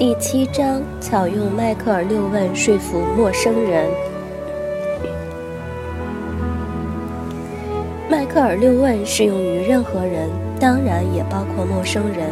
[0.00, 3.86] 第七章：巧用迈克尔六问说服陌生人。
[8.08, 12.30] 迈克尔六问适用于任何人，当然也包括陌生人。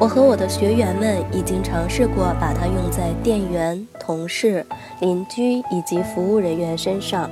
[0.00, 4.66] 我和我的学员们已经尝试过把它用在店员、同事、
[4.98, 7.30] 邻居以及服务人员身上。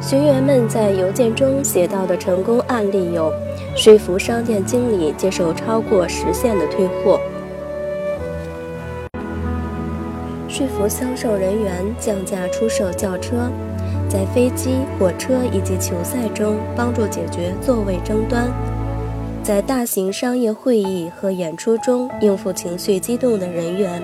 [0.00, 3.32] 学员们在邮件中写到的成功案例有：
[3.76, 7.18] 说服商店经理接受超过时限的退货；
[10.48, 13.36] 说服销售人员降价出售轿车；
[14.08, 18.48] 在飞机、火车以及球赛中帮助解决座位争端；
[19.44, 24.02] 在大型商业会议和演出中应付情绪激动的人员；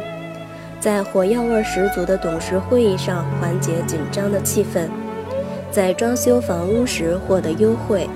[0.78, 4.88] 在火药味十足的董事会议上缓解紧张的气氛。
[5.72, 8.08] 在装修房屋时获得优惠，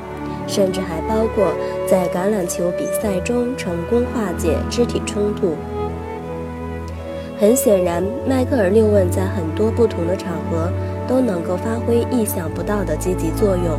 [0.48, 1.52] 甚至还包括
[1.86, 5.54] 在橄榄球比赛中成功化解肢体冲突。
[7.38, 10.72] 很显然，迈克尔六问在很多不同的场合
[11.06, 13.78] 都能够发挥意想不到的积极作用。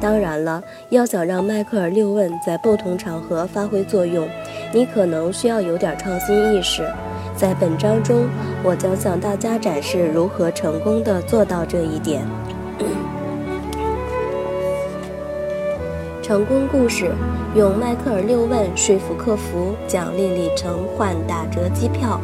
[0.00, 4.26] 当然了，要想让迈克尔六问在不同场合发挥作用，
[4.72, 6.82] 你可能需要有点创新意识。
[7.36, 8.24] 在本章中，
[8.64, 12.22] 我将向大家展示如何成功地做到这一点。
[16.22, 17.10] 成功故事：
[17.54, 22.20] 用迈克尔六问说服客服，奖励里程换打折机票。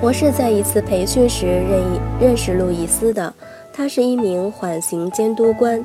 [0.00, 1.82] 我是在一次培训时认
[2.20, 3.32] 认识路易斯的，
[3.72, 5.84] 他是一名缓刑监督官。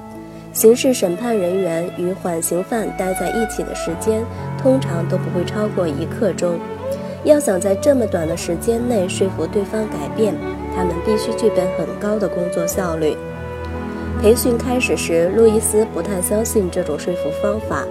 [0.51, 4.23] 刑事审判人员与缓刑犯待在一起的时间
[4.61, 6.59] 通常都不会超过一刻钟。
[7.23, 10.35] 要想在这么短的时间内说服对方改变，
[10.75, 13.15] 他们必须具备很高的工作效率。
[14.23, 17.83] 培训开始时，路易斯不太相信这种说服方法，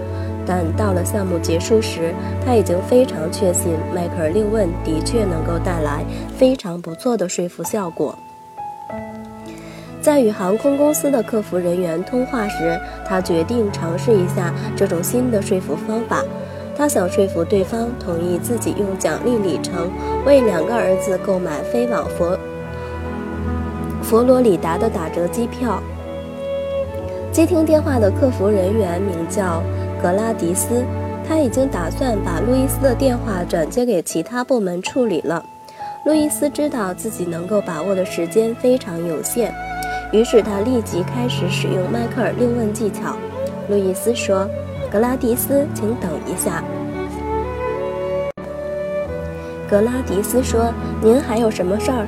[0.47, 6.03] 但到了项目结束时，他已经非常确信迈克尔六问的确能够带来
[6.35, 8.19] 非常不错的说服效果。
[10.01, 16.25] 在与航空公司的客服人员通话时，他决定尝试一下这种新的说服方法。
[16.75, 19.91] 他想说服对方同意自己用奖励里程
[20.25, 22.39] 为两个儿子购买飞往佛
[24.03, 25.79] 佛罗里达的打折机票。
[27.33, 29.63] 接听电话的客服人员名叫
[30.03, 30.85] 格拉迪斯，
[31.27, 35.43] 他已经打算把路易斯的电话转接给其他部门处理了。
[36.05, 39.51] 路易斯知道自己能够把握的时间非常有限，
[40.13, 43.17] 于是他立即开始使用迈克尔六问技巧。
[43.67, 44.47] 路易斯说
[44.93, 46.63] ：“格拉迪斯，请等一下。”
[49.71, 50.71] 格拉迪斯说
[51.01, 52.07] ：“您还有什么事儿？”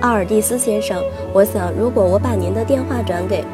[0.00, 3.44] 奥尔蒂斯先生，我想，如果我把您的电话转给……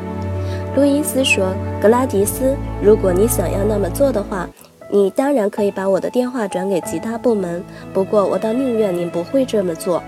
[0.77, 4.49] 路易斯说：“格拉迪斯，如果你想要那么做的话，
[4.89, 7.63] 你当然可以把我的电话转给其他部门。
[7.93, 10.01] 不过，我倒宁愿您不会这么做。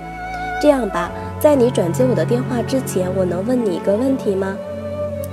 [0.60, 4.56] 这样吧，在你转接我的电话之前，我能问你一个问题吗？”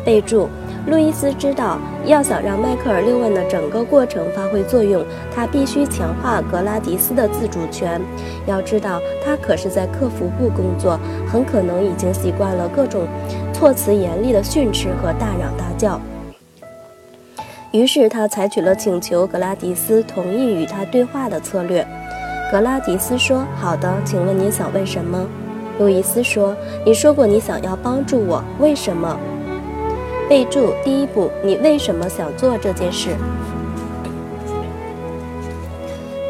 [0.04, 0.50] 备注。
[0.88, 5.04] 路易斯知道，要想让迈克尔六问的整个过程发挥作用，
[5.36, 8.02] 他必须强化格拉迪斯的自主权。
[8.48, 10.98] 要知道，他可是在客服部工作，
[11.28, 13.06] 很可能已经习惯了各种
[13.60, 16.00] 措辞严厉的训斥和大嚷大叫。
[17.74, 21.86] 于是，他采取了请求格拉迪斯同意与他对话的策略。
[22.50, 25.28] 格拉迪斯说：“好的，请问你想问什么？”
[25.78, 26.56] 路易斯说
[26.86, 29.20] ：“你说过你想要帮助我，为什么？”
[30.30, 33.10] 备注：第一步，你为什么想做这件事？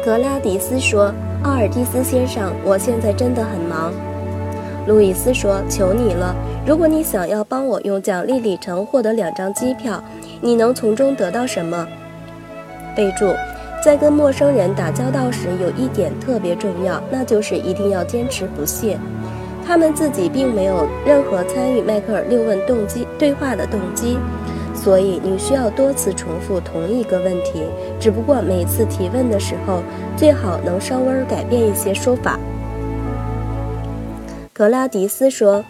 [0.04, 1.14] 格拉迪斯说
[1.44, 3.92] ：“奥尔蒂斯先生，我现在真的很忙。”
[4.90, 6.34] 路易斯说：“求你了，
[6.66, 10.02] 如果你想要帮我用奖励里程获得两张机票，
[10.40, 11.86] 你能从中得到什么？”
[12.96, 13.32] 备注：
[13.84, 18.98] 在跟陌生人打交道时，有一点特别重要，那就是一定要坚持不懈。
[19.64, 24.18] 他们自己并没有任何参与迈克尔六问动机对话的动机，
[24.74, 27.62] 所以你需要多次重复同一个问题，
[28.00, 29.84] 只不过每次提问的时候
[30.16, 32.36] 最好能稍微改变一些说法。
[34.60, 35.64] 格拉迪斯说：“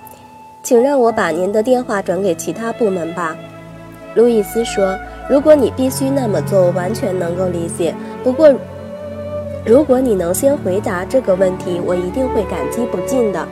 [0.65, 3.37] 请让我把您的电话转给其他部门吧。”
[4.17, 4.99] 路易斯说
[5.31, 7.95] ：“如果你必须那么做，我完全能够理解。
[8.25, 8.53] 不过，
[9.65, 13.47] 如果你能先回答这个问题，我一定会感激不尽的。”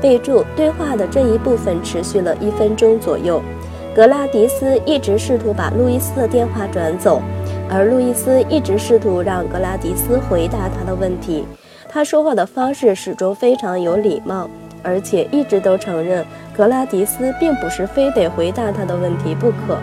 [0.00, 3.42] 备注：对话的这一部分持续了一分钟左右。
[3.96, 7.20] 格拉迪斯一直试图把路易斯的电话转走，
[7.68, 11.44] 而路易斯一直试图让格拉迪斯回答他的问题。
[11.96, 14.50] 他说话的方式始终非常有礼貌，
[14.82, 16.22] 而且一直都承认
[16.54, 19.78] 格拉迪斯并不是非得回答他的问题不可。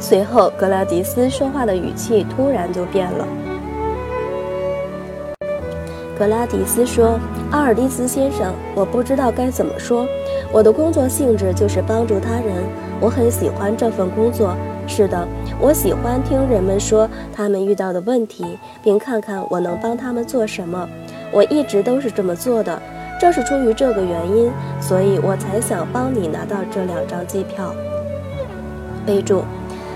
[0.00, 3.28] 随后，格拉迪斯说话的语气突然就变了。
[6.18, 7.20] 格拉迪斯说
[7.52, 10.06] ：“阿尔蒂斯先生，我不知道该怎么说。
[10.50, 12.64] 我的工作性质就是帮助他人，
[12.98, 14.56] 我很喜欢这份工作。
[14.86, 15.28] 是的，
[15.62, 20.88] 我喜欢听人们说他们遇到的问题，并看看我能帮他们做什么。
[21.30, 22.82] 我一直都是这么做的。
[23.20, 24.50] 正是出于这个原因，
[24.80, 27.72] 所以我才想帮你拿到这两张机票。”
[29.06, 29.44] 备注。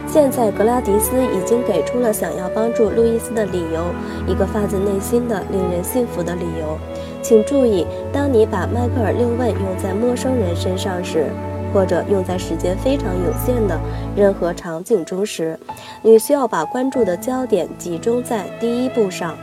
[0.06, 3.86] 现在，格拉迪斯已经给出了想要帮助路易斯的理由，
[4.28, 6.78] 一个发自内心的、令人信服的理由。
[7.20, 11.26] 请注意，当你把迈克尔六问用在陌生人身上时，
[11.72, 13.78] 或者用在时间非常有限的
[14.16, 15.58] 任何场景中时，
[16.02, 19.34] 你需要把关注的焦点集中在第一步上。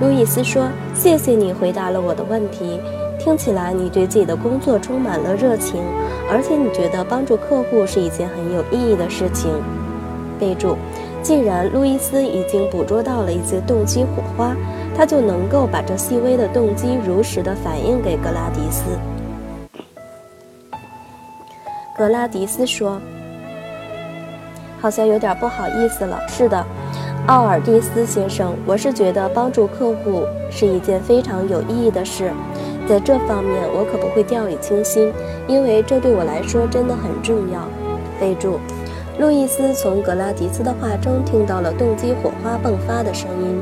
[0.00, 2.80] 路易斯说：“谢谢你回答了我的问题。”
[3.18, 5.82] 听起来你对自己的工作充满了热情，
[6.30, 9.50] 而且你觉得帮助客户是一件很有意义的事情。
[10.38, 10.76] 备注：
[11.20, 14.56] 既然路易斯已经捕捉到了一些动机火花，
[14.96, 18.84] 他就能够把这细微的动机如实的反映给格拉迪斯。
[21.98, 23.00] 格拉迪斯说
[24.80, 26.64] ：“好像有点不好意思了。”是的，
[27.26, 32.30] 奥尔蒂斯先生，我是觉得帮助客户是一件非常有意义的事。
[32.88, 35.12] 在这方面，我可不会掉以轻心，
[35.48, 37.68] 因为这对我来说真的很重要。
[38.20, 38.60] 备注：
[39.18, 43.60] 路易斯从格拉迪斯的话中听到了动机火花迸发的声音，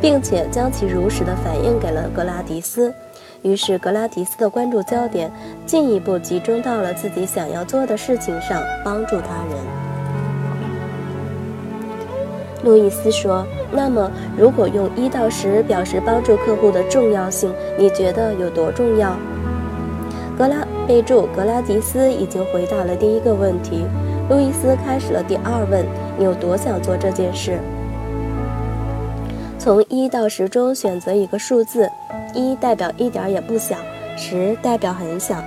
[0.00, 2.94] 并且将其如实的反映给了格拉迪斯。
[3.42, 5.30] 于是，格拉迪斯的关注焦点
[5.64, 9.56] 进一步集中到了自己想要做的事情上，帮助他人。
[12.64, 19.16] 路易斯说：“那么，如果用一到十表示帮助客户的重要性，你觉得有多重要？”
[20.36, 23.84] 格拉备注：格拉迪斯已经回答了第一个问题。
[24.28, 25.84] 路易斯开始了第二问
[26.18, 27.60] ：“你有多想做这件事？”
[29.66, 31.90] 从一到十中选择一个数字，
[32.32, 33.74] 一代表一点也不小，
[34.16, 35.42] 十代表很小。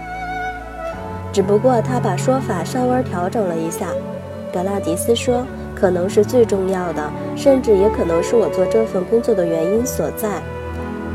[1.32, 3.88] 只不过他把说法稍微调整了一下。
[4.52, 5.46] 格拉迪斯说。
[5.74, 10.42] 可能是最重要的，甚至也可能是我做这份工作的原因所在。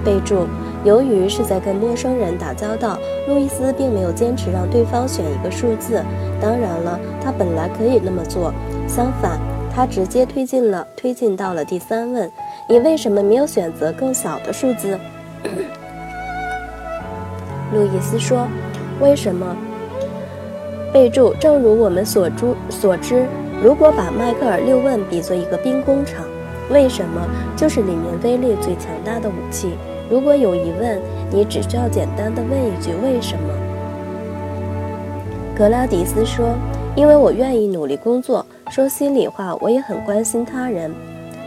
[0.02, 0.46] 备注：
[0.84, 2.98] 由于是在跟陌生人打交道，
[3.28, 6.02] 路易斯并没有坚持让对方选一个数字。
[6.40, 8.54] 当然了，他本来可以那么做。
[8.88, 9.38] 相反，
[9.70, 12.30] 他直接推进了，推进到了第三问：
[12.66, 14.98] 你为什么没有选择更小的数字？
[17.74, 18.48] 路易斯说
[19.00, 19.54] ：“为什么？”
[20.90, 23.26] 备注：正如我们所知所知。
[23.62, 26.24] 如果把迈克尔六问比作一个兵工厂，
[26.70, 27.20] 为什么
[27.56, 29.74] 就是里面威力最强大的武器？
[30.10, 30.98] 如果有疑问，
[31.30, 33.42] 你只需要简单的问一句“为什么”。
[35.56, 36.54] 格拉迪斯说
[36.96, 38.44] ：“因为我愿意努力工作。
[38.70, 40.90] 说心里话，我也很关心他人。”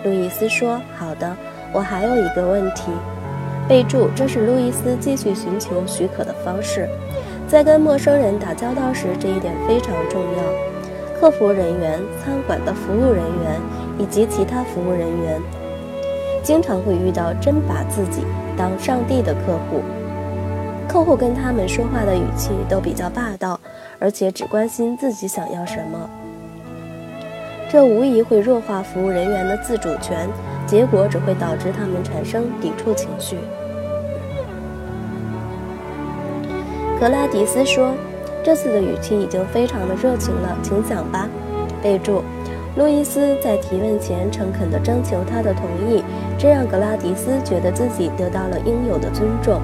[0.07, 1.35] 路易斯说：“好的，
[1.73, 2.91] 我还有一个问题。”
[3.67, 6.87] 备注：这是路易斯继续寻求许可的方式。
[7.45, 11.19] 在跟陌生人打交道时，这一点非常重要。
[11.19, 13.59] 客服人员、餐馆的服务人员
[13.99, 15.41] 以及其他服务人员，
[16.41, 18.21] 经常会遇到真把自己
[18.55, 19.81] 当上帝的客户。
[20.87, 23.59] 客户跟他们说话的语气都比较霸道，
[23.99, 26.09] 而且只关心自己想要什么。
[27.69, 30.27] 这无疑会弱化服务人员的自主权，
[30.65, 33.37] 结果只会导致他们产生抵触情绪。
[36.99, 37.93] 格拉迪斯说。
[38.43, 41.27] 这次的语气已经非常的热情了，请讲吧。
[41.83, 42.23] 备注：
[42.77, 46.01] 路易斯在提问前诚恳地征求他的同意，
[46.39, 49.59] 这让格拉迪斯觉得自己得到了应有的尊重，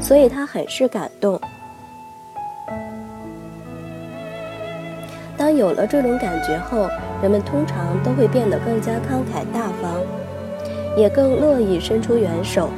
[0.00, 1.40] 所以他很是感动。
[5.36, 6.88] 当有了这种感觉后，
[7.22, 10.00] 人们通常都会变得更加慷慨大方，
[10.96, 12.68] 也更乐意伸出援手。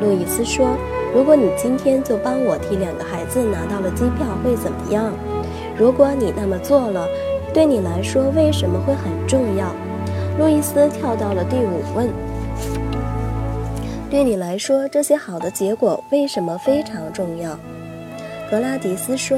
[0.00, 0.76] 路易斯说。
[1.14, 5.12] 如果你今天就帮我替两个孩子拿到了机票，会怎么样？
[5.76, 7.06] 如果你那么做了，
[7.52, 9.74] 对你来说为什么会很重要？
[10.38, 12.08] 路易斯跳到了第五问。
[14.08, 17.58] 对你来说，这些好的结果为什么非常重要？
[18.50, 19.36] 格拉迪斯说：“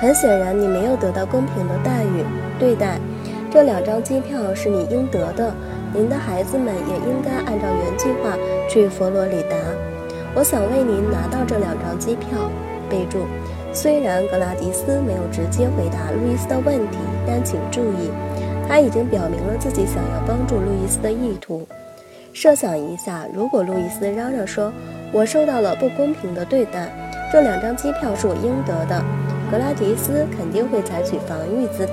[0.00, 2.24] 很显然，你没有得到公平的待遇
[2.58, 2.98] 对待。
[3.56, 5.50] 这两张机票是你应得的。
[5.94, 8.36] 您的孩子们也应该按照原计划
[8.68, 9.56] 去佛罗里达。”
[10.36, 12.50] 我想为您拿到这两张机票。
[12.90, 13.20] 备注：
[13.72, 18.10] 虽然格拉迪斯没有直接回答路易斯的问题，但请注意，
[18.68, 21.66] 他已经表明了自己想要帮助路易斯的意图。
[22.34, 24.70] 设想一下，如果路易斯嚷嚷说
[25.12, 26.92] ：“我受到了不公平的对待，
[27.32, 29.02] 这两张机票是我应得的。”
[29.50, 31.92] 格拉迪斯肯定会采取防御姿态。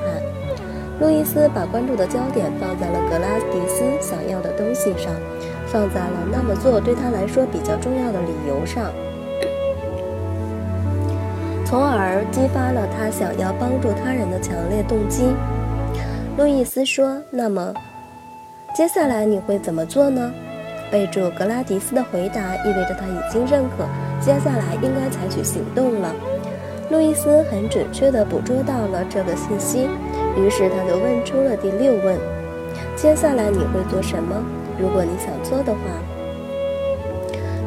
[1.00, 5.12] 路易斯把关注的焦点放在了格拉迪斯想要的东西上，
[5.68, 8.92] 放在了那么做对他来说比较重要的理由上，
[11.66, 15.34] 从而激发了他想要帮助他人的强烈动机。
[16.38, 17.74] 路易斯说：“那么，
[18.76, 20.32] 接下来你会怎么做呢？”
[20.92, 23.84] 备注格拉迪斯的回答意味着他已经认可，
[24.22, 26.14] 接下来应该采取行动了。
[26.92, 29.88] 路易斯很准确地捕捉到了这个信息。
[30.36, 32.18] 于是他就问出了第六问
[32.96, 34.44] ：“接下来你会做什么？
[34.80, 35.80] 如果你想做的话。”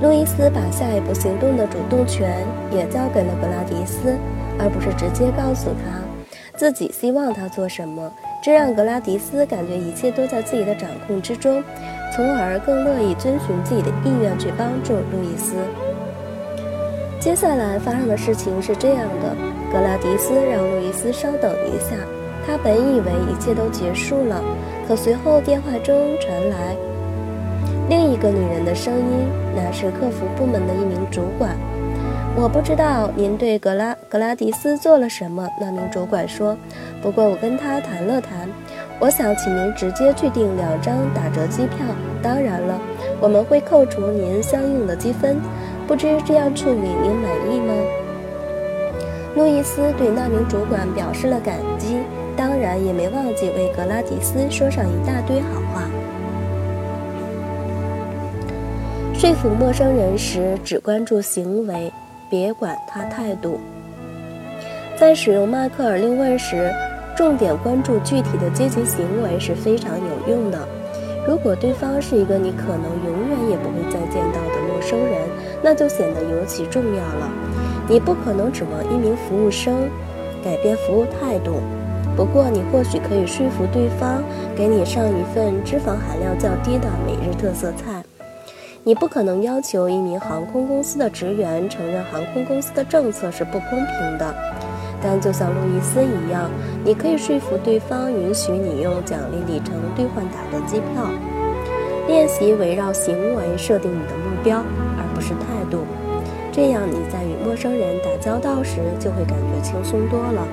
[0.03, 4.15] 路易斯把下一步行动的主动权也交给了格拉迪斯，
[4.59, 6.03] 而不是直接告诉他
[6.55, 11.63] 自己希望他做什么，这让格拉迪斯感觉一切都在自己的掌控之中，
[12.15, 15.55] 从而更乐意遵循自己的意愿去帮助路易斯。
[17.19, 19.35] 接下来发生的事情是这样的：
[19.73, 21.97] 格拉迪斯让路易斯稍等一下。
[22.47, 24.43] 他本以为一切都结束了，
[24.87, 26.77] 可随后电话中传来
[27.89, 31.57] 另一个女人的声音，那是客服部门的一名主管。
[32.39, 36.57] 我不知道您对格拉格拉迪斯做了什么，那名主管说。
[37.01, 38.49] 不过我跟他谈了谈，
[39.01, 41.79] 我想请您直接去订两张打折机票。
[42.23, 42.79] 当然了，
[43.21, 45.39] 我们会扣除您相应的积分。
[45.87, 47.73] 不知这样处理您满意吗？
[49.35, 51.96] 路易斯对那名主管表示了感激。
[52.57, 55.83] 当然也没忘记为格拉迪斯说上一大堆好话。
[59.13, 61.93] 说服陌生人时，只关注行为，
[62.31, 63.61] 别管他态度。
[64.99, 66.73] 在使用迈克尔六问时，
[67.15, 70.67] 重点关注具体的积极行为是非常有用的。
[71.29, 75.21] 如果对方是一个你可能永远也不会再见到的陌生人，
[75.63, 77.31] 那就显得尤其重要了。
[77.87, 79.91] 你不可能指望一名服务生
[80.43, 81.61] 改变服务态度。
[82.17, 84.25] 不过，你或许可以说服对方
[84.57, 88.03] 给你上一份脂肪含量较低的每日特色菜。
[88.83, 94.35] 你不可能要求一名航空公司的职员承认航空公司的政策是不公平的。
[95.03, 96.51] 但就像路易斯一样，
[96.83, 101.11] 你可以说服对方允许你用奖励里程兑换打折机票。
[102.09, 104.59] 练习围绕行为设定你的目标，
[104.97, 105.81] 而不是态度。
[106.51, 110.47] 这样你在与陌生人打交道时就会感觉轻松多了。